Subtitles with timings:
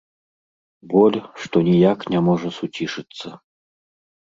[0.93, 3.27] Боль, што ніяк не можа суцішыцца.